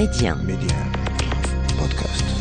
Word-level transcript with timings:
média 0.00 0.34
Podcast. 1.76 2.39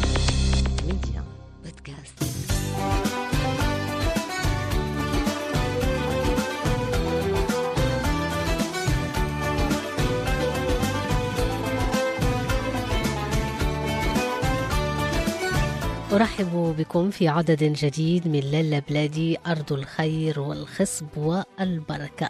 أرحب 16.19 16.75
بكم 16.77 17.09
في 17.09 17.27
عدد 17.27 17.63
جديد 17.63 18.27
من 18.27 18.39
لالا 18.39 18.81
بلادي 18.89 19.37
أرض 19.47 19.73
الخير 19.73 20.39
والخصب 20.39 21.05
والبركة. 21.17 22.29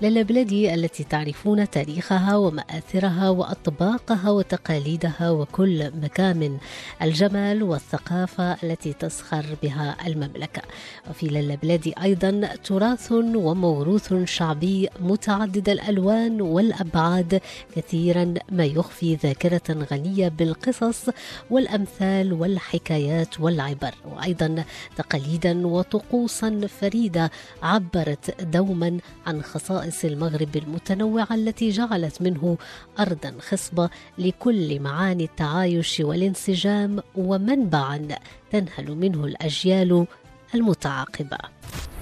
لالا 0.00 0.22
بلادي 0.22 0.74
التي 0.74 1.04
تعرفون 1.04 1.70
تاريخها 1.70 2.36
ومآثرها 2.36 3.30
وأطباقها 3.30 4.30
وتقاليدها 4.30 5.30
وكل 5.30 5.90
مكامن 6.02 6.58
الجمال 7.02 7.62
والثقافة 7.62 8.52
التي 8.62 8.92
تسخر 8.92 9.44
بها 9.62 9.96
المملكة. 10.06 10.62
وفي 11.10 11.26
لالا 11.26 11.54
بلادي 11.54 11.94
أيضا 12.02 12.48
تراث 12.64 13.12
وموروث 13.12 14.14
شعبي 14.24 14.88
متعدد 15.00 15.68
الألوان 15.68 16.40
والأبعاد 16.40 17.40
كثيرا 17.76 18.34
ما 18.52 18.64
يخفي 18.64 19.14
ذاكرة 19.14 19.86
غنية 19.92 20.28
بالقصص 20.28 21.10
والأمثال 21.50 22.32
والحكايات 22.32 23.27
والعبر 23.40 23.94
وأيضا 24.04 24.64
تقاليدا 24.96 25.66
وطقوسا 25.66 26.68
فريدة 26.80 27.30
عبرت 27.62 28.42
دوما 28.42 28.98
عن 29.26 29.42
خصائص 29.42 30.04
المغرب 30.04 30.56
المتنوعة 30.56 31.34
التي 31.34 31.70
جعلت 31.70 32.22
منه 32.22 32.58
أرضا 32.98 33.34
خصبة 33.40 33.90
لكل 34.18 34.80
معاني 34.80 35.24
التعايش 35.24 36.00
والانسجام 36.00 37.02
ومنبعا 37.14 38.08
تنهل 38.52 38.96
منه 38.96 39.24
الأجيال 39.24 40.06
المتعاقبة. 40.54 41.38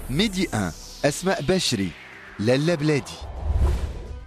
ميدي 0.09 0.47
1 0.53 0.71
أسماء 1.05 1.41
بشري 1.41 1.89
لالا 2.39 2.75
بلادي. 2.75 3.26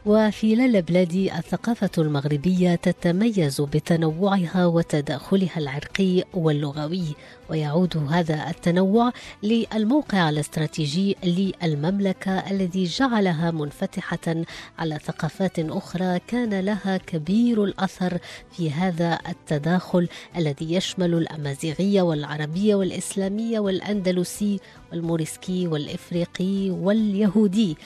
وفي 0.06 0.54
لالا 0.54 0.80
بلادي 0.80 1.34
الثقافة 1.38 1.90
المغربية 1.98 2.74
تتميز 2.74 3.60
بتنوعها 3.60 4.66
وتداخلها 4.66 5.58
العرقي 5.58 6.24
واللغوي 6.34 7.04
ويعود 7.50 7.96
هذا 8.10 8.50
التنوع 8.50 9.12
للموقع 9.42 10.28
الاستراتيجي 10.28 11.16
للمملكة 11.24 12.50
الذي 12.50 12.84
جعلها 12.84 13.50
منفتحة 13.50 14.44
على 14.78 14.98
ثقافات 14.98 15.58
أخرى. 15.58 16.18
كان 16.26 16.60
لها 16.60 16.96
كبير 16.96 17.64
الأثر 17.64 18.18
في 18.52 18.70
هذا 18.70 19.18
التداخل 19.28 20.08
الذي 20.36 20.74
يشمل 20.74 21.14
الأمازيغية 21.14 22.02
والعربية 22.02 22.74
والإسلامية 22.74 23.60
والأندلسي 23.60 24.60
والموريسكي 24.92 25.66
والإفريقي 25.66 26.70
واليهودي. 26.70 27.76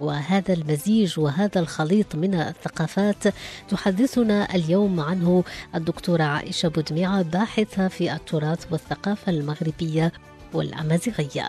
وهذا 0.00 0.54
المزيج 0.54 1.18
وهذا 1.18 1.60
الخليط 1.60 2.14
من 2.14 2.34
الثقافات 2.34 3.24
تحدثنا 3.68 4.54
اليوم 4.54 5.00
عنه 5.00 5.44
الدكتورة 5.74 6.22
عائشة 6.22 6.68
بودميعة 6.68 7.22
باحثة 7.22 7.88
في 7.88 8.12
التراث 8.12 8.72
والثقافة. 8.72 9.11
المغربية 9.28 10.12
والأمازيغية. 10.54 11.44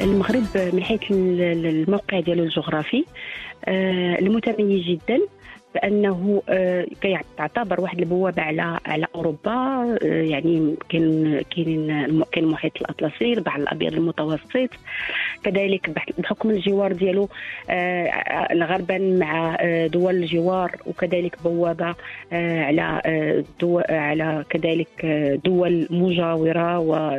المغرب 0.00 0.44
من 0.72 0.82
حيث 0.82 1.00
الموقع 1.10 2.20
ديالو 2.20 2.44
الجغرافي 2.44 3.04
آه، 3.64 4.18
المتميز 4.18 4.84
جدا. 4.84 5.20
بانه 5.74 6.42
آه، 6.48 6.86
كيعتبر 7.00 7.80
واحد 7.80 7.98
البوابة 7.98 8.42
على 8.42 8.78
على 8.86 9.06
أوروبا 9.14 9.50
آه، 9.52 9.98
يعني 10.02 10.76
كاين 10.88 11.40
كاين 11.40 12.22
كاين 12.32 12.44
المحيط 12.44 12.72
الأطلسي 12.80 13.32
البحر 13.32 13.60
الأبيض 13.60 13.92
المتوسط. 13.92 14.70
كذلك 15.44 15.90
بحكم 16.18 16.50
الجوار 16.50 16.92
ديالو 16.92 17.28
آه، 17.70 18.54
غربا 18.54 18.98
مع 18.98 19.56
دول 19.86 20.14
الجوار 20.14 20.76
وكذلك 20.86 21.42
بوابة 21.44 21.94
على 22.32 23.02
دول 23.60 23.82
على 23.88 24.44
كذلك 24.50 25.06
دول 25.44 25.86
مجاورة 25.90 26.78
و 26.78 27.16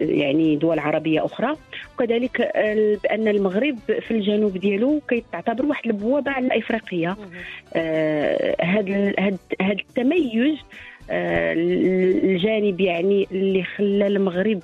يعني 0.00 0.56
دول 0.56 0.78
عربية 0.78 1.24
أخرى. 1.24 1.56
وكذلك 1.94 2.52
بأن 3.02 3.28
المغرب 3.28 3.78
في 4.00 4.10
الجنوب 4.10 4.58
ديالو 4.58 5.00
كيعتبر 5.08 5.66
واحد 5.66 5.86
البوابة 5.86 6.30
على 6.30 6.58
افريقيا 6.58 7.16
هذا 8.60 9.14
هذا 9.60 9.72
التميز 9.72 10.58
آه، 11.10 11.52
الجانب 12.24 12.80
يعني 12.80 13.28
اللي 13.32 13.64
خلى 13.64 14.06
المغرب 14.06 14.60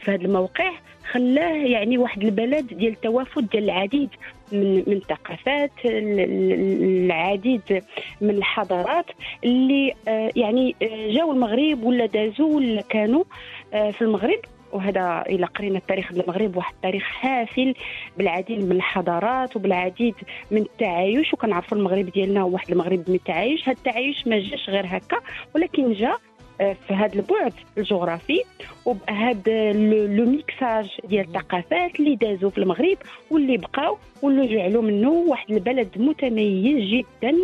في 0.00 0.10
هذا 0.10 0.22
الموقع 0.22 0.70
خلاه 1.10 1.56
يعني 1.66 1.98
واحد 1.98 2.22
البلد 2.22 2.74
ديال 2.74 2.92
التوافد 2.92 3.48
ديال 3.48 3.64
العديد 3.64 4.08
من 4.52 4.82
من 4.86 4.96
الثقافات 4.96 5.70
العديد 5.84 7.82
من 8.20 8.30
الحضارات 8.30 9.06
اللي 9.44 9.94
آه، 10.08 10.30
يعني 10.36 10.76
آه، 10.82 11.10
جاوا 11.10 11.32
المغرب 11.32 11.84
ولا 11.84 12.06
دازوا 12.06 12.56
ولا 12.56 12.80
كانوا 12.80 13.24
في 13.70 14.02
المغرب. 14.02 14.40
وهذا 14.72 15.24
إلى 15.28 15.46
قرينا 15.46 15.78
التاريخ 15.78 16.12
المغرب 16.12 16.56
واحد 16.56 16.74
التاريخ 16.74 17.02
حافل 17.02 17.74
بالعديد 18.18 18.64
من 18.64 18.72
الحضارات 18.72 19.56
وبالعديد 19.56 20.14
من 20.50 20.58
التعايش. 20.58 21.32
وكنعرفوا 21.32 21.78
المغرب 21.78 22.06
ديالنا 22.10 22.44
واحد 22.44 22.70
المغرب 22.70 23.04
من 23.08 23.14
التعايش. 23.14 23.68
هذا 23.68 23.78
التعايش 23.78 24.26
ما 24.26 24.38
جاش 24.38 24.70
غير 24.70 24.84
هكا 24.86 25.18
ولكن 25.54 25.92
جا 25.92 26.08
آه، 26.12 26.18
في 26.58 26.94
هذا 26.94 27.14
البعد 27.14 27.52
الجغرافي 27.78 28.42
وبهذا 28.86 29.72
لو 30.06 30.24
ميكساج 30.24 30.88
ديال 31.04 31.26
الثقافات 31.26 32.00
اللي 32.00 32.16
دازوا 32.16 32.50
في 32.50 32.58
المغرب 32.58 32.96
واللي 33.30 33.56
بقاو 33.56 33.98
واللي 34.22 34.56
جعلوا 34.56 34.82
منه 34.82 35.10
واحد 35.10 35.50
البلد 35.50 35.88
متميز 35.96 36.90
جدا. 36.90 37.36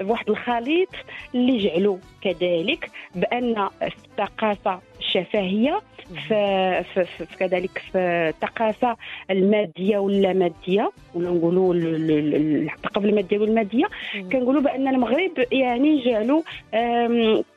بواحد 0.00 0.30
الخليط 0.30 0.88
اللي 1.34 1.58
جعلوا 1.58 1.98
كذلك 2.22 2.90
بأن 3.14 3.68
الثقافة 3.82 4.80
الشفهية 4.98 5.80
في, 6.28 6.84
في, 6.94 7.04
في 7.04 7.36
كذلك 7.38 7.82
في 7.92 7.98
الثقافة 7.98 8.96
المادية 9.30 9.98
واللامادية 9.98 10.90
ولا 11.14 11.30
نقولوا 11.30 11.74
الثقافة 11.74 13.08
المادية 13.08 13.38
والمادية. 13.38 13.86
كنقولوا 14.32 14.62
بأن 14.62 14.88
المغرب 14.88 15.30
يعني 15.52 16.04
جعلوا 16.04 16.42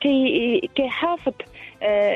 كي 0.00 0.70
كيحافظ 0.74 1.32
آه، 1.32 1.55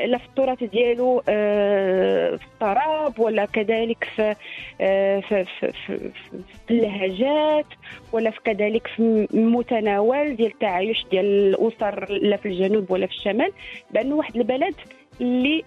لا 0.05 0.17
في 0.17 0.25
التراث 0.25 0.63
ديالو 0.63 1.23
آه، 1.29 2.35
في 2.35 2.45
الطراب 2.45 3.19
ولا 3.19 3.45
كذلك 3.45 4.07
في 4.15 4.35
آه، 4.81 5.19
في, 5.19 5.45
في, 5.59 5.71
في, 5.71 6.11
في 6.67 6.71
اللهجات 6.71 7.65
ولا 8.13 8.29
في 8.31 8.39
كذلك 8.45 8.87
في 8.87 9.27
المتناول 9.33 10.35
ديال 10.35 10.51
التعايش 10.51 11.05
ديال 11.11 11.25
الأسر 11.25 12.11
لا 12.11 12.37
في 12.37 12.45
الجنوب 12.47 12.91
ولا 12.91 13.05
في 13.07 13.13
الشمال. 13.13 13.51
بانه 13.91 14.15
واحد 14.15 14.35
البلد 14.35 14.75
اللي 15.21 15.63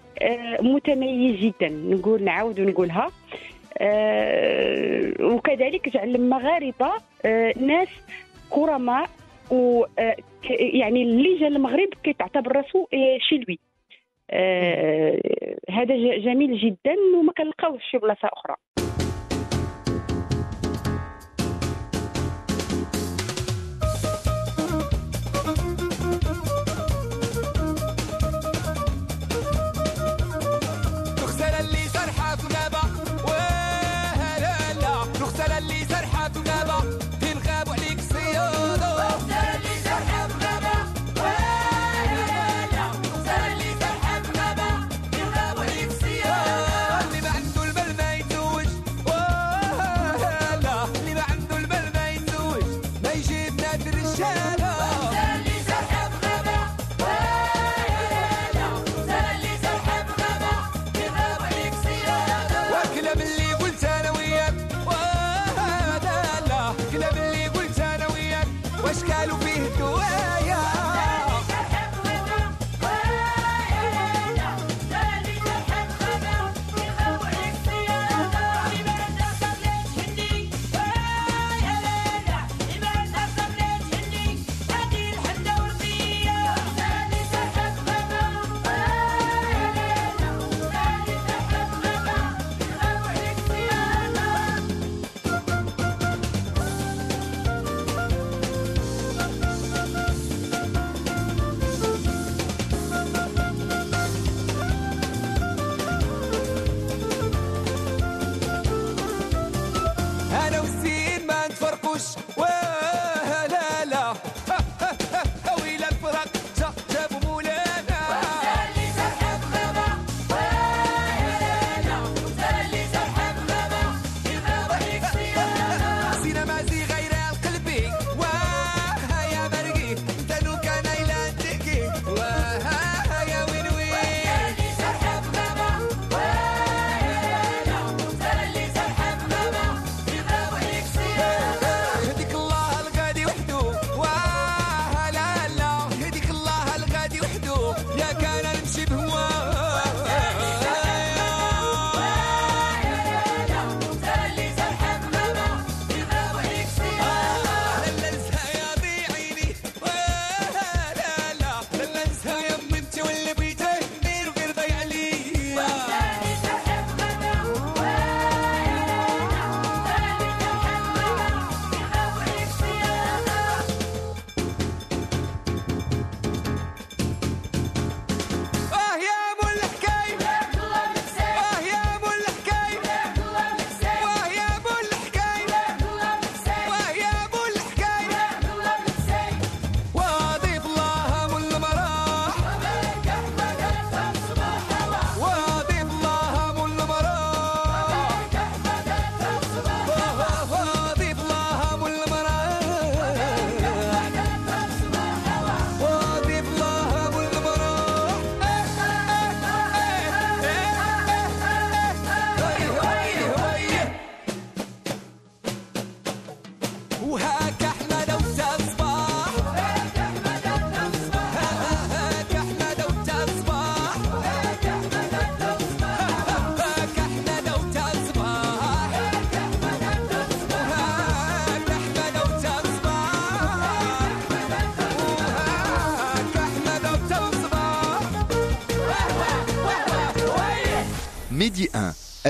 متميز 0.61 1.35
جدا 1.35 1.69
نقول 1.69 2.23
نعاود 2.23 2.59
ونقولها. 2.59 3.07
وكذلك 5.21 5.89
جعل 5.89 6.15
المغاربة 6.15 6.91
ناس 7.57 7.87
كرماء 8.49 9.09
و 9.51 9.85
يعني 10.49 11.03
اللي 11.03 11.37
جا 11.37 11.47
المغرب 11.47 11.89
كيتعتبر 12.03 12.55
راسو 12.55 12.87
شلوي. 13.29 13.59
آه 14.31 15.19
هذا 15.69 15.95
جميل 16.17 16.57
جدا 16.57 16.95
وما 17.19 17.33
كنلقاوش 17.33 17.81
في 17.91 17.97
بلاصة 17.97 18.29
أخرى. 18.33 18.55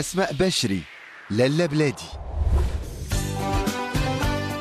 أسماء 0.06 0.34
بشري 0.34 0.82
لالا 1.30 1.66
بلادي. 1.66 2.15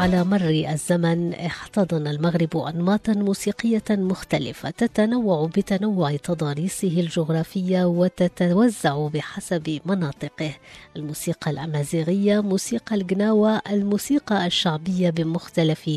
على 0.04 0.24
مر 0.24 0.48
الزمن 0.72 1.34
احتضن 1.34 2.06
المغرب 2.06 2.56
أنماطا 2.56 3.12
موسيقية 3.12 3.82
مختلفة 3.90 4.70
تتنوع 4.70 5.46
بتنوع 5.46 6.16
تضاريسه 6.16 6.88
الجغرافية 6.88 7.84
وتتوزع 7.84 9.08
بحسب 9.08 9.80
مناطقه. 9.84 10.54
الموسيقى 10.96 11.50
الأمازيغية 11.50 12.40
موسيقى 12.40 12.96
الجناوة 12.96 13.60
الموسيقى 13.70 14.46
الشعبية 14.46 15.10
بمختلف 15.10 15.90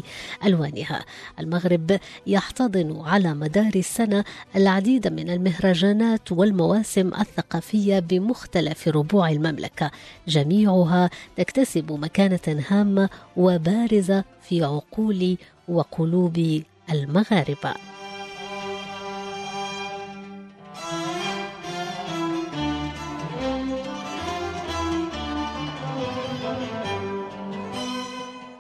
ألوانها. 0.45 1.06
المغرب 1.39 2.00
يحتضن 2.27 3.01
على 3.06 3.33
مدار 3.33 3.71
السنة 3.75 4.24
العديد 4.56 5.07
من 5.07 5.30
المهرجانات 5.30 6.31
والمواسم 6.31 7.07
الثقافية 7.07 8.00
بمختلف 8.00 8.88
ربوع 8.88 9.30
المملكة. 9.30 9.92
جميعها 10.27 11.09
تكتسب 11.38 11.92
مكانة 11.92 12.63
هامة 12.69 13.09
وبارزة 13.38 13.96
في 14.41 14.63
عقول 14.63 15.37
وقلوب 15.68 16.61
المغاربة. 16.94 17.73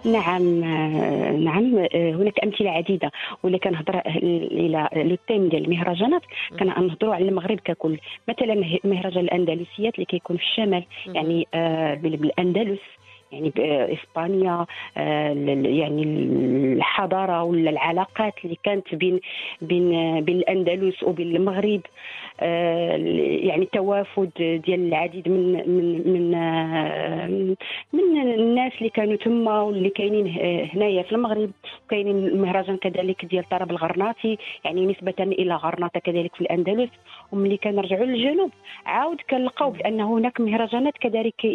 نعم 0.05 0.59
نعم 1.43 1.75
هناك 1.95 2.39
أمثلة 2.43 2.69
عديدة. 2.69 3.11
ولا 3.43 3.57
كنهضر 3.57 4.01
إلى 4.05 4.89
لو 4.95 5.17
تيم 5.27 5.49
ديال 5.49 5.65
المهرجانات 5.65 6.21
كنهضروا 6.59 7.15
على 7.15 7.29
المغرب 7.29 7.59
ككل. 7.59 7.97
مثلا 8.27 8.79
مهرجان 8.83 9.23
الأندلسيات 9.23 9.93
اللي 9.95 10.05
كيكون 10.05 10.37
في 10.37 10.43
الشمال 10.43 10.83
يعني 11.07 11.47
آه، 11.53 11.93
بال- 11.93 12.17
بالأندلس. 12.17 12.79
يعني 13.31 13.53
آه، 14.97 15.31
ال- 15.33 15.65
يعني 15.65 16.03
الحضارة 16.73 17.43
ولا 17.43 17.69
العلاقات 17.69 18.33
اللي 18.45 18.57
كانت 18.63 18.95
بين 18.95 19.19
بين 19.61 20.21
بين 20.21 20.37
الاندلس 20.37 21.03
وبين 21.03 21.35
المغرب 21.35 21.81
آه، 21.81 21.85
يعني 22.39 23.65
توافد 23.65 24.31
ديال 24.37 24.87
العديد 24.87 25.29
من 25.29 25.53
من 25.69 26.13
من 26.13 26.35
آه، 26.35 27.27
من 27.93 28.33
الناس 28.33 28.73
اللي 28.77 28.89
كانوا 28.89 29.15
تما 29.15 29.61
واللي 29.61 29.89
كاينين 29.89 30.27
هنايا 30.73 31.03
في 31.03 31.11
المغرب 31.11 31.51
كاينين 31.89 32.27
المهرجان 32.27 32.77
كذلك 32.77 33.25
ديال 33.25 33.49
طرب 33.49 33.71
الغرناطي 33.71 34.37
يعني 34.65 34.85
نسبة 34.85 35.13
إلى 35.19 35.55
غرناطة 35.55 35.99
كذلك 35.99 36.35
في 36.35 36.41
الأندلس. 36.41 36.89
وملي 37.31 37.57
كنرجعوا 37.57 38.05
للجنوب 38.05 38.51
عاود 38.85 39.21
كنلقاو 39.29 39.71
بأن 39.71 40.01
هناك 40.01 40.41
مهرجانات 40.41 40.93
كذلك 40.97 41.45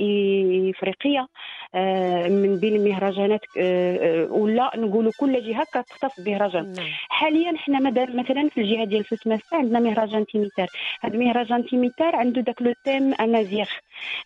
إفريقية 0.70 1.26
آه، 1.74 2.28
من 2.28 2.60
بين 2.60 2.76
المهرجانات 2.76 3.40
آه، 3.58 4.22
آه، 4.22 4.32
ولا 4.32 4.70
نقولوا 4.76 5.12
كل 5.20 5.42
جهة 5.42 5.64
كتختص 5.64 6.20
بمهرجان. 6.20 6.72
نعم. 6.72 6.86
حاليا 7.08 7.56
حنا 7.56 7.90
مثلا 7.90 8.48
في 8.48 8.60
الجهة 8.60 8.84
ديال 8.84 9.04
سوسماستا 9.04 9.56
عندنا 9.56 9.80
مهرجان 9.80 10.26
تيميتار. 10.26 10.66
هذا 11.00 11.16
مهرجان 11.16 11.66
تيميتار 11.66 12.16
عنده 12.16 12.40
داك 12.40 12.62
le 12.62 12.74
thème 12.84 13.14
amazigh. 13.14 13.66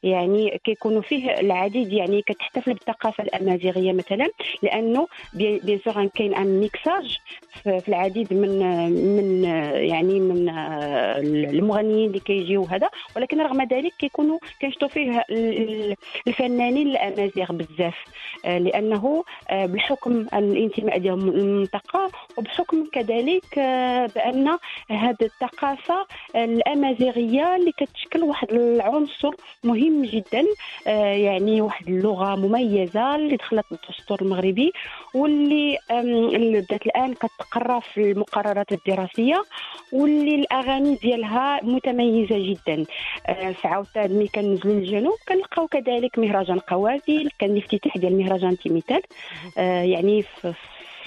يعني 0.02 0.60
كيكونوا 0.64 1.02
فيه 1.02 1.30
العديد 1.40 1.92
يعني 1.92 2.22
كتحتفل 2.22 2.72
بالثقافة 2.74 3.24
الأمازيغية 3.24 3.92
مثلا 3.92 4.28
لأنه 4.62 5.06
بي- 5.34 5.58
bien 5.58 5.78
sûr 5.84 6.06
كاين 6.06 6.34
un 6.34 6.60
mixage 6.60 7.16
في 7.62 7.88
العديد 7.88 8.32
من 8.34 8.58
من 9.16 9.44
يعني 9.74 10.20
من 10.20 10.48
المغنيين 11.50 12.06
اللي 12.08 12.20
كيجيو 12.20 12.62
هذا. 12.64 12.88
ولكن 13.16 13.40
رغم 13.40 13.62
ذلك 13.62 13.92
كيكونوا 13.98 14.38
كينشطوا 14.60 14.88
فيه 14.88 15.24
ال- 15.30 15.58
ال- 15.90 15.96
الفنانين 16.28 16.86
الأمازيغ 16.88 17.52
بزاف. 17.52 18.04
آه، 18.44 18.58
لأنه 18.58 19.24
آه، 19.50 19.66
بحكم 19.66 20.26
الانتماء 20.34 20.98
ديالهم 20.98 21.30
للمنطقة 21.30 22.10
وبحكم 22.38 22.84
كذلك 22.92 23.58
آه، 23.58 24.06
بأن 24.14 24.58
هذه 24.90 25.16
الثقافة 25.22 26.06
الأمازيغية 26.44 27.56
اللي 27.56 27.72
كتشكل 27.72 28.22
واحد 28.22 28.52
العنصر 28.52 29.30
مهم 29.64 30.04
جدا 30.04 30.44
آه، 30.86 31.12
يعني 31.12 31.60
واحد 31.60 31.88
اللغة 31.88 32.36
مميزة 32.36 33.14
اللي 33.16 33.36
دخلت 33.36 33.64
الدستور 33.72 34.22
المغربي 34.22 34.72
واللي 35.14 35.78
بدات 35.90 36.86
الآن 36.86 37.14
كتقرا 37.14 37.80
في 37.80 38.10
المقررات 38.12 38.72
الدراسية 38.72 39.42
واللي 39.92 40.34
الأغاني 40.34 40.94
ديالها 40.94 41.60
متميزة 41.64 42.38
جدا. 42.38 42.84
آه، 43.26 43.52
فعاوتاني 43.52 44.14
ملي 44.14 44.28
كننزلوا 44.28 44.74
للجنوب 44.74 45.16
كنلقاو 45.28 45.66
كذلك 45.68 46.18
مهرجان 46.18 46.58
قوافل 46.58 47.30
كان 47.38 47.50
الافتتاح 47.50 47.98
ديال 47.98 48.18
مهرجان 48.18 48.58
تيميتال. 48.58 49.02
آه، 49.58 49.82
يعني 49.82 50.22
في 50.22 50.54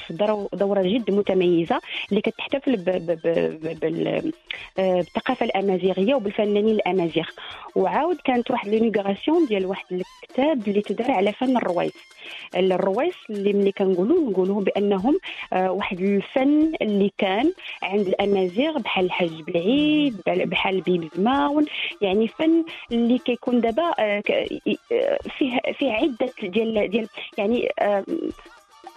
في 0.09 0.47
دورة 0.53 0.81
جد 0.81 1.11
متميزة 1.11 1.79
اللي 2.09 2.21
كتحتفل 2.21 2.89
آه، 2.89 4.23
بالثقافة 4.77 5.45
الأمازيغية 5.45 6.15
وبالفنانين 6.15 6.75
الأمازيغ. 6.75 7.25
وعاود 7.75 8.17
كانت 8.25 8.51
واحد 8.51 8.67
l'inauguration 8.67 9.45
ديال 9.45 9.65
واحد 9.65 9.85
الكتاب 9.91 10.67
اللي 10.67 10.81
تدار 10.81 11.11
على 11.11 11.33
فن 11.33 11.57
الرويس. 11.57 11.93
الرويس 12.55 13.15
اللي 13.29 13.53
ملي 13.53 13.71
كنقولوا 13.71 14.29
نقولوا 14.31 14.61
بأنهم 14.61 15.19
آه، 15.53 15.71
واحد 15.71 15.99
الفن 15.99 16.73
اللي 16.81 17.11
كان 17.17 17.53
عند 17.83 18.07
الأمازيغ 18.07 18.77
بحال 18.79 19.05
الحاج 19.05 19.41
بلعيد 19.41 20.21
بحال 20.27 20.81
بيبيزماون 20.81 21.65
يعني 22.01 22.27
فن 22.27 22.63
اللي 22.91 23.17
كيكون 23.17 23.61
دابا 23.61 23.91
آه، 23.99 24.23
فيه 25.37 25.59
فيه 25.77 25.91
عدة 25.91 26.29
ديال 26.43 26.89
ديال 26.89 27.07
يعني 27.37 27.69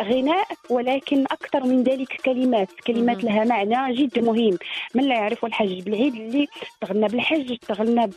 غناء 0.02 0.46
ولكن 0.70 1.24
أكثر 1.24 1.64
من 1.64 1.82
ذلك 1.82 2.20
كلمات. 2.24 2.68
كلمات. 2.86 3.24
لها 3.24 3.44
معنى 3.44 3.94
جد 3.94 4.18
مهم. 4.18 4.58
من 4.94 5.04
لا 5.04 5.14
يعرف 5.14 5.44
الحاج 5.44 5.82
بلعيد 5.82 6.14
اللي 6.14 6.48
تغنى 6.80 7.06
بالحج 7.08 7.56
تغنى 7.58 8.10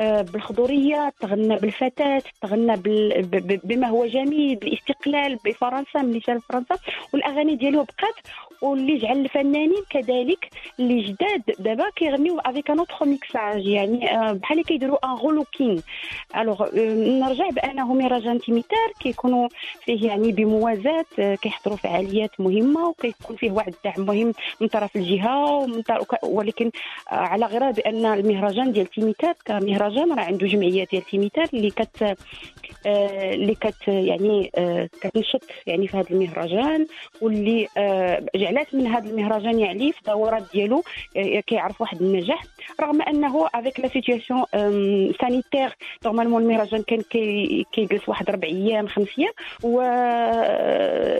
آه، 0.00 0.22
بالخضورية 0.22 1.12
تغنى 1.20 1.56
بالفتاه 1.56 2.22
تغنى 2.42 2.76
بال- 2.76 3.22
ب- 3.22 3.52
ب- 3.52 3.60
بما 3.64 3.86
هو 3.88 4.06
جميل 4.06 4.56
بالاستقلال 4.56 5.38
بفرنسا 5.44 6.02
ملي 6.02 6.20
فرنسا 6.20 6.76
والأغاني 7.12 7.56
ديالو 7.56 7.82
بقات. 7.84 8.14
واللي 8.62 8.98
جعل 8.98 9.18
الفنانين 9.18 9.82
كذلك 9.90 10.50
اللي 10.80 11.00
جداد 11.02 11.42
دابا 11.58 11.90
كيغنيو 11.96 12.38
avec 12.38 12.70
un 12.70 12.78
autre 12.78 13.06
mixage 13.06 13.66
يعني 13.66 14.16
آه، 14.16 14.32
بحال 14.32 14.64
كيديروا 14.64 14.98
un 15.04 15.10
relooking 15.10 15.82
Alors 16.36 16.68
نرجع 16.74 17.48
بانه 17.48 17.94
مهرجان 17.94 18.40
تيميتار 18.40 18.92
كيكونوا 19.00 19.48
فيه 19.84 20.06
يعني 20.06 20.32
بموازاة 20.32 21.04
آه، 21.18 21.34
كيحضروا 21.34 21.76
فعاليات 21.76 22.40
مهمة 22.40 22.88
وكيكون 22.88 23.36
فيه 23.36 23.50
واحد 23.50 23.74
الدعم 23.74 24.06
مهم 24.06 24.32
من 24.60 24.68
طرف 24.68 24.96
الجهة 24.96 25.44
ومن 25.44 25.82
طرف 25.82 26.06
ولكن 26.22 26.70
آه، 27.12 27.14
على 27.14 27.46
غرار 27.46 27.72
بأن 27.72 28.06
المهرجان 28.06 28.72
ديال 28.72 28.86
تيميتار 28.86 29.34
كمهرجان 29.44 30.12
راه 30.12 30.24
عنده 30.24 30.46
جمعية 30.46 30.86
ديال 30.92 31.02
تيميتار 31.02 31.46
اللي 31.54 31.70
كت 31.70 32.16
اللي 32.86 33.54
كت 33.54 33.88
يعني 33.88 34.50
كتنشط 35.00 35.42
يعني 35.66 35.88
في 35.88 35.96
هذا 35.96 36.10
المهرجان 36.10 36.86
واللي 37.20 37.68
آه، 38.48 38.52
جعلات 38.52 38.74
من 38.74 38.86
هذا 38.86 39.10
المهرجان 39.10 39.58
يعني 39.60 39.92
في 39.92 39.98
الدورات 39.98 40.42
ديالو 40.52 40.82
آه، 41.16 41.40
كيعرف 41.40 41.80
واحد 41.80 42.02
النجاح 42.02 42.42
رغم 42.80 43.02
أنه 43.02 43.48
avec 43.54 43.80
la 43.80 43.88
situation 43.88 44.44
sanitaire 45.20 45.76
normalement 46.04 46.42
المهرجان 46.42 46.82
كان 46.82 47.00
كي- 47.10 47.66
كيجلس 47.72 48.08
واحد 48.08 48.30
ربع 48.30 48.48
أيام 48.48 48.86
خمس 48.86 49.08
أيام 49.18 49.32
و 49.62 49.80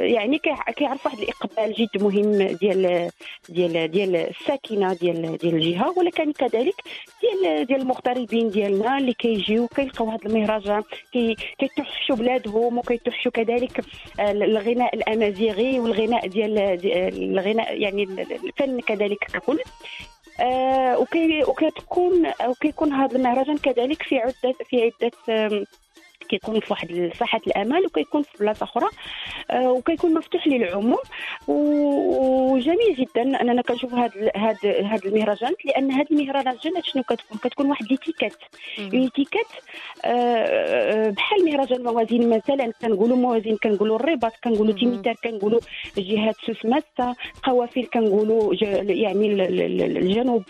يعني 0.03 0.39
كي- 0.39 0.73
كيعرف 0.77 1.07
واحد 1.07 1.19
الإقبال 1.19 1.73
جد 1.75 2.03
مهم 2.03 2.57
ديال 2.57 3.11
ديال 3.49 3.91
ديال 3.91 4.17
الساكنة 4.17 4.95
ديال 4.95 5.37
ديال 5.39 5.55
الجهة. 5.55 5.99
ولكن 5.99 6.33
كذلك 6.33 6.75
ديال 7.23 7.67
ديال 7.67 7.81
المغتربين 7.81 8.51
ديالنا 8.51 8.99
اللي 8.99 9.13
كيجيو 9.15 9.67
كيلقاو 9.67 10.11
هذا 10.11 10.27
المهرجان 10.27 10.83
كي 11.13 11.37
كيتوحشوا 11.59 12.17
بلادهم 12.17 12.79
وكيتوحشوا 12.79 13.33
كذلك 13.33 13.81
آه، 14.21 14.33
الغناء 14.33 14.95
الأمازيغي 14.95 15.81
والغناء 15.81 16.27
ديال 16.27 16.79
الغناء 17.25 17.81
يعني 17.81 18.03
الفن 18.45 18.81
كذلك 18.81 19.19
ككل. 19.19 19.59
آه، 20.41 20.99
وكي 20.99 21.45
وكتكون 21.45 22.33
وكيكون 22.47 22.93
هذا 22.93 23.17
المهرجان 23.17 23.59
كذلك 23.59 24.03
في 24.03 24.19
عده 24.19 24.55
في 24.71 24.93
عدة 25.03 25.67
كيكون 26.29 26.61
في 26.61 26.67
واحد 26.71 27.11
ساحه 27.19 27.41
الأمل 27.47 27.87
وكيكون 27.87 28.23
في 28.23 28.29
بلاصة 28.41 28.65
أخرى 28.65 28.87
آه، 29.51 29.71
وكيكون 29.73 30.15
مفتوح 30.15 30.47
للعموم. 30.47 30.97
وجميل 31.49 32.95
جدا 32.99 33.41
أننا 33.41 33.63
كنشوف 33.63 33.95
هذا 33.95 34.31
هذا 34.37 34.81
هذا 34.87 35.05
المهرجان 35.09 35.53
لأن 35.65 35.93
هذه 35.93 36.07
المهرجانات 36.11 36.85
شنو 36.85 37.03
كتكون؟ 37.03 37.39
كتكون 37.43 37.67
واحد 37.67 37.85
l'étiquette 37.91 38.33
une 38.79 39.13
étiquette 39.13 39.47
آه، 40.05 41.11
بحال 41.11 41.45
مهرجان 41.45 41.83
موازين 41.83 42.29
مثلا 42.31 42.73
كنقولوا 42.83 43.17
موازين 43.17 43.57
كنقولوا 43.57 43.97
الرباط 43.97 44.33
كنقولوا. 44.45 44.75
تيميتار 44.75 45.15
كنقولوا 45.25 45.61
جهات 45.97 46.35
سوسماسة 46.47 47.17
قوافل 47.43 47.85
كنقولوا 47.87 48.55
يعني 48.83 49.33
ال- 49.33 49.41
ال- 49.41 49.61
ال- 49.83 49.97
الجنوب. 49.97 50.43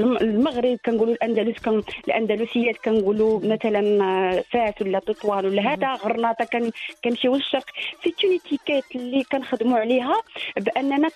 المغرب 0.00 0.78
كنقولوا 0.86 1.14
الأندلس 1.14 1.58
كن 1.58 1.82
الأندلسيات 2.08 2.76
كنقولوا 2.76 3.40
مثلا 3.44 4.04
آه، 4.04 4.44
فاس 4.50 4.74
ولا 4.82 4.98
تطوان 4.98 5.46
ولا 5.46 5.72
هذا 5.74 5.92
غرناطة 5.94 6.44
كن 6.44 6.70
كنمشيو 7.04 7.34
للشرق. 7.34 7.64
c'est 8.04 8.14
une 8.24 8.38
étiquette 8.48 8.84
اللي 8.96 9.22
كنخدموا 9.32 9.78
عليها 9.78 10.14
بأننا 10.56 11.08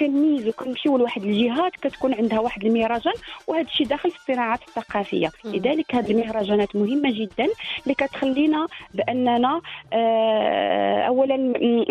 كنميزوا 0.00 0.52
كنمشيو 0.52 0.96
لواحد 0.98 1.22
الجهات 1.22 1.72
كتكون 1.82 2.14
عندها 2.14 2.40
واحد 2.40 2.64
المهرجان 2.64 3.12
وهذا 3.46 3.62
الشيء 3.68 3.86
داخل 3.86 4.10
في 4.10 4.16
الصناعات 4.18 4.60
الثقافية. 4.68 5.28
لذلك 5.44 5.94
هذه 5.94 6.10
المهرجانات 6.10 6.76
مهمة 6.76 7.10
جدا 7.12 7.46
اللي 7.82 7.94
كتخلينا 7.94 8.66
بأننا 8.94 9.60
آه، 9.92 11.00
اولا 11.00 11.36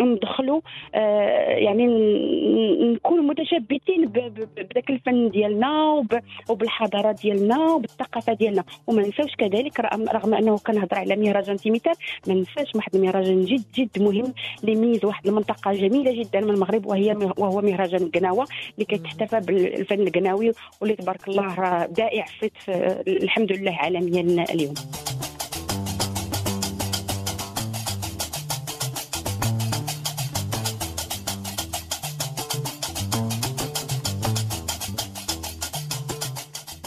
ندخلوا 0.00 0.60
آه، 0.94 1.50
يعني 1.50 1.86
ن- 1.86 2.92
نكونوا 2.92 3.24
متشبثين 3.24 4.04
ب- 4.06 4.12
ب- 4.18 4.48
بذاك 4.70 4.90
الفن 4.90 5.30
ديالنا 5.30 5.82
وب- 5.82 6.20
وبالحضارة 6.48 7.12
ديالنا 7.12 7.58
وبالثقافة 7.72 8.32
ديالنا. 8.32 8.64
وما 8.86 9.02
ننساوش 9.02 9.34
كذلك 9.38 9.80
رغم 10.14 10.34
أنه 10.34 10.58
كنهضر 10.58 10.98
على 10.98 11.16
مهرجان 11.16 11.56
تيميتار 11.56 11.94
ما 12.26 12.34
ننساش 12.34 12.74
واحد 12.74 12.94
المهرجان 12.96 13.44
جد 13.44 13.64
جد 13.74 14.02
مهم 14.02 14.32
اللي 14.60 14.72
يميز 14.72 15.04
واحد 15.04 15.26
المنطقة 15.26 15.72
جميلة 15.72 16.22
جدا 16.22 16.40
من 16.40 16.50
المغرب 16.50 16.86
وهي 16.86 17.16
وهو 17.38 17.60
مهرجان 17.60 18.02
القناوة 18.02 18.46
اللي 18.74 18.84
كتحتفى 18.84 19.40
بالفن 19.40 20.00
القناوي 20.00 20.52
واللي 20.80 20.96
تبارك 20.96 21.28
الله 21.28 21.54
راه 21.54 21.86
في- 22.40 23.02
الحمد 23.06 23.52
لله 23.52 23.72
عالميا 23.72 24.44
اليوم. 24.50 24.74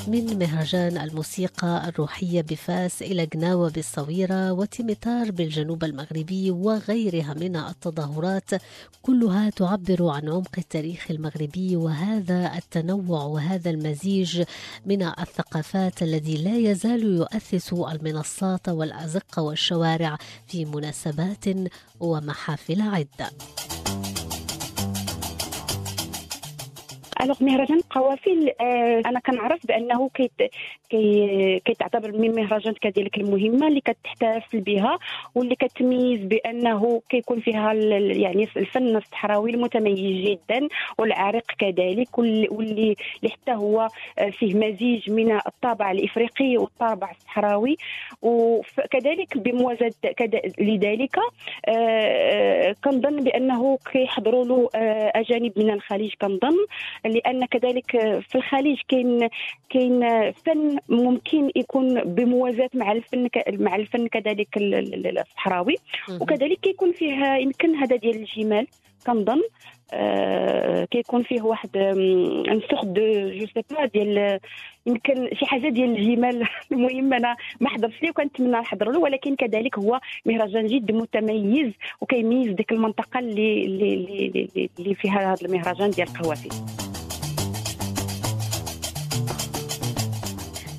من 0.08 0.40
مهرجان 0.40 0.98
الموسيقى 0.98 1.90
الروحية 1.90 2.42
بفاس 2.42 3.02
إلى 3.02 3.26
جناوة 3.26 3.70
بالصويرة 3.70 4.52
وتيميتار 4.52 5.32
بالجنوب 5.32 5.84
المغربي 5.84 6.52
وغيرها 6.52 7.34
من 7.34 7.56
التظاهرات 7.56 8.50
كلها 9.02 9.50
تعبر 9.50 10.10
عن 10.10 10.30
عمق 10.30 10.56
التاريخ 10.58 11.12
المغربي 11.12 11.76
وهذا 11.76 12.52
التنوع 12.58 13.24
وهذا 13.24 13.70
المزيج 13.70 14.44
من 14.86 15.04
الثقافات 15.04 16.04
الذي 16.04 16.38
لا 16.38 16.58
يزال 16.72 17.04
يؤسس 17.04 17.74
المنصات 17.74 18.70
والأزقة 18.70 19.42
والشوارع 19.42 20.18
في 20.48 20.66
مناسبات 20.66 21.46
ومحافل 22.00 22.82
عدة. 22.82 23.32
alors 27.22 27.44
مهرجان 27.44 27.78
القوافل 27.78 28.52
آه 28.62 29.02
أنا 29.06 29.20
كنعرف 29.20 29.68
بأنه 29.68 30.10
كيت 30.10 30.32
كي 30.90 31.62
كيتعتبر 31.66 32.12
من 32.12 32.36
مهرجانات 32.36 32.78
كذلك 32.80 33.18
المهمة 33.18 33.68
اللي 33.68 33.82
كتحتفل 33.82 34.60
بها 34.60 35.00
واللي 35.36 35.56
كتميز 35.56 36.20
بأنه 36.20 37.02
كيكون 37.10 37.40
فيها 37.40 37.74
يعني 37.74 38.48
الفن 38.58 38.96
الصحراوي 38.96 39.52
المتميز 39.52 40.28
جدا 40.28 40.68
والعريق 40.98 41.52
كذلك 41.58 42.18
واللي 42.18 42.48
واللي 42.52 42.96
اللي 43.24 43.34
حتى 43.34 43.52
هو 43.52 43.88
آه، 44.20 44.30
فيه 44.30 44.56
مزيج 44.56 45.12
من 45.12 45.32
الطابع 45.32 45.92
الإفريقي 45.92 46.58
والطابع 46.58 47.12
الصحراوي. 47.12 47.78
وكذلك 48.22 49.38
بموازاة 49.38 49.92
لذلك 50.60 51.20
آه، 51.68 52.76
كنظن 52.84 53.24
بأنه 53.24 53.78
كيحضروا 53.92 54.46
له 54.46 54.70
أجانب 55.16 55.52
من 55.58 55.70
الخليج 55.70 56.14
كنظن. 56.22 56.58
لأن 57.12 57.46
كذلك 57.46 57.92
في 58.30 58.36
الخليج 58.36 58.78
كاين 58.88 59.30
كاين 59.70 60.32
فن 60.32 60.78
ممكن 60.90 61.52
يكون 61.56 62.04
بموازاة 62.04 62.70
مع 62.74 62.92
الفن 62.92 63.28
مع 63.50 63.76
الفن 63.76 64.08
كذلك 64.08 64.58
ال- 64.58 64.76
ال- 64.76 65.20
الصحراوي. 65.20 65.76
وكذلك 66.22 66.60
كيكون 66.60 66.92
فيه 66.92 67.26
يمكن 67.36 67.76
هذا 67.76 67.96
ديال 67.96 68.16
الجمال 68.16 68.68
كنظن. 69.08 69.42
آه 69.94 70.86
كيكون 70.86 71.24
فيه 71.24 71.42
واحد 71.42 71.78
une 71.78 72.62
sorte 72.70 72.84
de 72.84 73.02
je 73.30 73.46
sais 73.46 73.64
pas 73.72 73.86
ديال 73.86 74.40
يمكن 74.86 75.30
شي 75.34 75.46
حاجة 75.46 75.70
ديال 75.70 75.90
الجمال. 75.98 76.48
المهم 76.72 77.14
أنا 77.14 77.36
ما 77.60 77.70
حضرتش 77.70 78.02
ليه 78.04 78.10
وكنتمنى 78.10 78.52
نحضر 78.52 78.92
له 78.92 79.00
ولكن 79.00 79.36
كذلك 79.36 79.80
هو 79.80 80.00
مهرجان 80.26 80.66
جد 80.68 80.92
متميز 80.92 81.72
وكيميز 82.02 82.52
ديك 82.52 82.72
المنطقة 82.72 83.20
اللي 83.20 83.66
اللي 83.66 83.94
اللي, 83.94 84.50
اللي- 84.80 84.96
فيها 84.96 85.34
هذا 85.34 85.46
المهرجان 85.48 85.90
ديال 85.90 86.08
القوافل. 86.08 86.50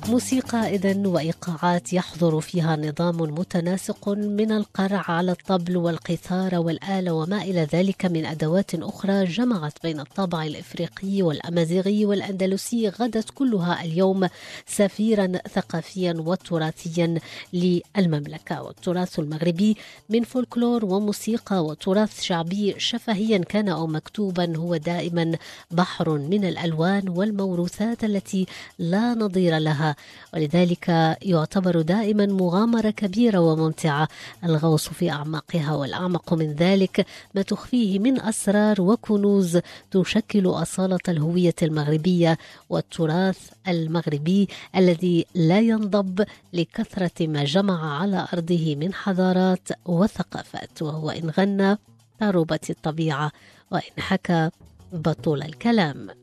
موسيقى 0.09 0.75
إذن 0.75 1.05
وإيقاعات 1.05 1.93
يحضر 1.93 2.41
فيها 2.41 2.75
نظام 2.75 3.17
متناسق 3.17 4.09
من 4.09 4.51
القرع 4.51 5.03
على 5.07 5.31
الطبل 5.31 5.77
والقيثارة 5.77 6.57
والآلة 6.57 7.13
وما 7.13 7.41
إلى 7.41 7.67
ذلك 7.73 8.05
من 8.05 8.25
أدوات 8.25 8.75
أخرى 8.75 9.25
جمعت 9.25 9.73
بين 9.83 9.99
الطابع 9.99 10.43
الإفريقي 10.43 11.21
والأمازيغي 11.21 12.05
والأندلسي 12.05 12.89
غدت 12.89 13.29
كلها 13.29 13.83
اليوم 13.83 14.27
سفيرا 14.67 15.27
ثقافيا 15.27 16.13
وتراثيا 16.17 17.19
للمملكة. 17.53 18.61
والتراث 18.61 19.19
المغربي 19.19 19.77
من 20.09 20.23
فولكلور 20.23 20.85
وموسيقى 20.85 21.65
وتراث 21.65 22.21
شعبي 22.21 22.75
شفهيا 22.77 23.37
كان 23.37 23.69
أو 23.69 23.87
مكتوبا 23.87 24.57
هو 24.57 24.75
دائما 24.75 25.31
بحر 25.71 26.09
من 26.09 26.45
الألوان 26.45 27.09
والموروثات 27.09 28.03
التي 28.03 28.45
لا 28.79 29.13
نظير 29.13 29.57
لها 29.57 29.93
ولذلك 30.33 30.87
يعتبر 31.21 31.81
دائما 31.81 32.25
مغامرة 32.25 32.89
كبيرة 32.89 33.39
وممتعة. 33.39 34.07
الغوص 34.43 34.89
في 34.89 35.11
أعماقها 35.11 35.73
والأعمق 35.75 36.33
من 36.33 36.53
ذلك 36.53 37.05
ما 37.35 37.41
تخفيه 37.41 37.99
من 37.99 38.21
أسرار 38.21 38.81
وكنوز 38.81 39.59
تشكل 39.91 40.47
أصالة 40.47 40.99
الهوية 41.09 41.55
المغربية 41.61 42.37
والتراث 42.69 43.49
المغربي 43.67 44.47
الذي 44.75 45.25
لا 45.35 45.59
ينضب 45.59 46.25
لكثرة 46.53 47.27
ما 47.27 47.43
جمع 47.43 48.01
على 48.01 48.27
أرضه 48.33 48.75
من 48.75 48.93
حضارات 48.93 49.69
وثقافات 49.85 50.81
وهو 50.81 51.09
إن 51.09 51.29
غنى 51.29 51.77
تربت 52.19 52.69
الطبيعة 52.69 53.31
وإن 53.71 53.99
حكى 53.99 54.49
بطول 54.93 55.43
الكلام. 55.43 56.22